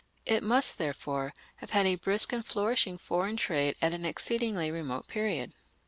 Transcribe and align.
It 0.25 0.41
must, 0.43 0.79
therefore, 0.79 1.31
have 1.57 1.69
had 1.69 1.85
a 1.85 1.93
brisk 1.93 2.33
and 2.33 2.43
flourishing 2.43 2.97
foreign 2.97 3.37
trade 3.37 3.75
at 3.83 3.93
an 3.93 4.03
exceedingly 4.03 4.71
remote 4.71 5.07
period. 5.07 5.53